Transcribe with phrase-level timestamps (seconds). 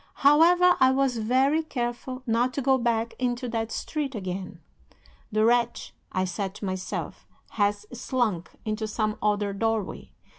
[0.25, 4.59] However, I was very careful not to go back into that street again.
[5.31, 10.11] The wretch, I said to myself, has slunk into some other doorway.